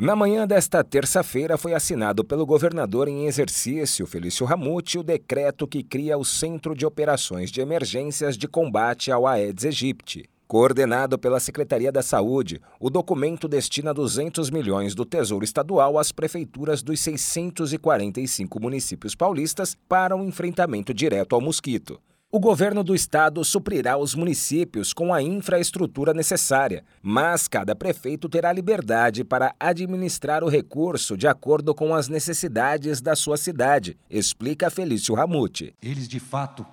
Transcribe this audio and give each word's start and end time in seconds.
Na 0.00 0.16
manhã 0.16 0.46
desta 0.46 0.82
terça-feira 0.82 1.58
foi 1.58 1.74
assinado 1.74 2.24
pelo 2.24 2.46
governador 2.46 3.06
em 3.06 3.26
exercício, 3.26 4.06
Felício 4.06 4.46
Ramute, 4.46 4.98
o 4.98 5.02
decreto 5.02 5.68
que 5.68 5.82
cria 5.82 6.16
o 6.16 6.24
Centro 6.24 6.74
de 6.74 6.86
Operações 6.86 7.50
de 7.50 7.60
Emergências 7.60 8.38
de 8.38 8.48
Combate 8.48 9.12
ao 9.12 9.26
Aedes 9.26 9.66
aegypti. 9.66 10.24
Coordenado 10.48 11.18
pela 11.18 11.38
Secretaria 11.38 11.92
da 11.92 12.00
Saúde, 12.00 12.62
o 12.80 12.88
documento 12.88 13.46
destina 13.46 13.92
200 13.92 14.48
milhões 14.48 14.94
do 14.94 15.04
Tesouro 15.04 15.44
Estadual 15.44 15.98
às 15.98 16.10
prefeituras 16.10 16.82
dos 16.82 16.98
645 16.98 18.58
municípios 18.58 19.14
paulistas 19.14 19.76
para 19.86 20.16
o 20.16 20.20
um 20.20 20.24
enfrentamento 20.24 20.94
direto 20.94 21.34
ao 21.34 21.42
mosquito. 21.42 22.00
O 22.32 22.38
governo 22.38 22.84
do 22.84 22.94
estado 22.94 23.44
suprirá 23.44 23.96
os 23.96 24.14
municípios 24.14 24.92
com 24.92 25.12
a 25.12 25.20
infraestrutura 25.20 26.14
necessária, 26.14 26.84
mas 27.02 27.48
cada 27.48 27.74
prefeito 27.74 28.28
terá 28.28 28.52
liberdade 28.52 29.24
para 29.24 29.52
administrar 29.58 30.44
o 30.44 30.48
recurso 30.48 31.16
de 31.16 31.26
acordo 31.26 31.74
com 31.74 31.92
as 31.92 32.06
necessidades 32.06 33.00
da 33.00 33.16
sua 33.16 33.36
cidade, 33.36 33.98
explica 34.08 34.70
Felício 34.70 35.12
Ramute. 35.12 35.74
Eles 35.82 36.06
de 36.06 36.20
fato 36.20 36.64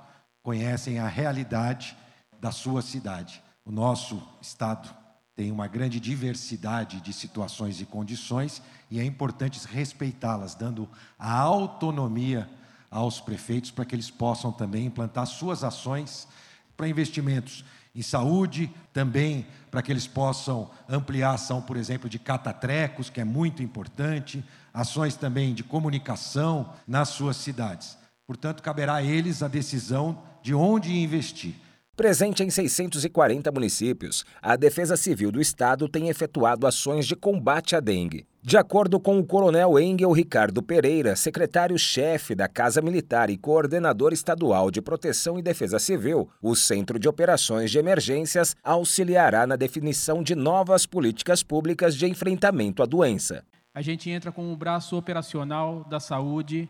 conhecem 0.43 0.99
a 0.99 1.07
realidade 1.07 1.97
da 2.39 2.51
sua 2.51 2.83
cidade. 2.83 3.41
O 3.65 3.71
nosso 3.71 4.21
estado 4.39 4.87
tem 5.35 5.51
uma 5.51 5.65
grande 5.67 5.99
diversidade 5.99 7.01
de 7.01 7.11
situações 7.11 7.81
e 7.81 7.85
condições 7.85 8.61
e 8.91 8.99
é 8.99 9.03
importante 9.03 9.59
respeitá-las, 9.67 10.53
dando 10.53 10.87
a 11.17 11.35
autonomia 11.35 12.47
aos 12.89 13.19
prefeitos 13.19 13.71
para 13.71 13.85
que 13.85 13.95
eles 13.95 14.09
possam 14.09 14.51
também 14.51 14.85
implantar 14.85 15.25
suas 15.25 15.63
ações 15.63 16.27
para 16.75 16.87
investimentos 16.87 17.65
em 17.95 18.01
saúde, 18.03 18.71
também 18.93 19.47
para 19.71 19.81
que 19.81 19.91
eles 19.91 20.05
possam 20.05 20.69
ampliar 20.87 21.31
a 21.31 21.33
ação, 21.33 21.61
por 21.61 21.75
exemplo, 21.75 22.07
de 22.07 22.19
catatrecos, 22.19 23.09
que 23.09 23.19
é 23.19 23.23
muito 23.23 23.63
importante, 23.63 24.43
ações 24.71 25.15
também 25.15 25.53
de 25.53 25.63
comunicação 25.63 26.71
nas 26.87 27.09
suas 27.09 27.37
cidades. 27.37 27.97
Portanto, 28.27 28.61
caberá 28.61 28.95
a 28.95 29.03
eles 29.03 29.41
a 29.41 29.47
decisão 29.47 30.21
de 30.43 30.53
onde 30.53 30.95
investir. 30.95 31.55
Presente 31.95 32.43
em 32.43 32.49
640 32.51 33.51
municípios, 33.51 34.23
a 34.39 34.55
Defesa 34.55 34.95
Civil 34.95 35.31
do 35.31 35.41
Estado 35.41 35.89
tem 35.89 36.09
efetuado 36.09 36.67
ações 36.67 37.07
de 37.07 37.15
combate 37.15 37.75
à 37.75 37.79
dengue. 37.79 38.27
De 38.47 38.55
acordo 38.55 38.97
com 38.97 39.19
o 39.19 39.25
coronel 39.25 39.77
Engel 39.77 40.13
Ricardo 40.13 40.63
Pereira, 40.63 41.17
secretário-chefe 41.17 42.33
da 42.33 42.47
Casa 42.47 42.81
Militar 42.81 43.29
e 43.29 43.37
coordenador 43.37 44.13
estadual 44.13 44.71
de 44.71 44.81
Proteção 44.81 45.37
e 45.37 45.41
Defesa 45.41 45.77
Civil, 45.79 46.29
o 46.41 46.55
Centro 46.55 46.97
de 46.97 47.09
Operações 47.09 47.69
de 47.69 47.77
Emergências 47.77 48.55
auxiliará 48.63 49.45
na 49.45 49.57
definição 49.57 50.23
de 50.23 50.33
novas 50.33 50.85
políticas 50.85 51.43
públicas 51.43 51.93
de 51.93 52.07
enfrentamento 52.07 52.81
à 52.81 52.85
doença. 52.85 53.43
A 53.75 53.81
gente 53.81 54.09
entra 54.09 54.31
com 54.31 54.53
o 54.53 54.55
braço 54.55 54.95
operacional 54.95 55.83
da 55.83 55.99
saúde 55.99 56.69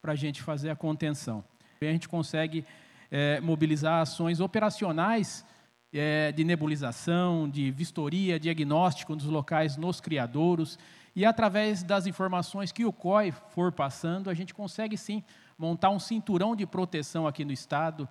para 0.00 0.12
a 0.12 0.16
gente 0.16 0.42
fazer 0.42 0.70
a 0.70 0.76
contenção. 0.76 1.44
A 1.78 1.84
gente 1.84 2.08
consegue 2.08 2.64
é, 3.10 3.38
mobilizar 3.42 4.00
ações 4.00 4.40
operacionais 4.40 5.44
é, 5.92 6.32
de 6.32 6.44
nebulização, 6.44 7.48
de 7.48 7.70
vistoria, 7.70 8.38
diagnóstico 8.38 9.16
dos 9.16 9.26
locais 9.26 9.76
nos 9.76 10.00
criadouros. 10.00 10.78
E 11.14 11.24
através 11.24 11.82
das 11.82 12.06
informações 12.06 12.70
que 12.70 12.84
o 12.84 12.92
COI 12.92 13.32
for 13.50 13.72
passando, 13.72 14.30
a 14.30 14.34
gente 14.34 14.54
consegue 14.54 14.96
sim 14.96 15.22
montar 15.58 15.90
um 15.90 15.98
cinturão 15.98 16.54
de 16.54 16.66
proteção 16.66 17.26
aqui 17.26 17.44
no 17.44 17.52
Estado, 17.52 18.08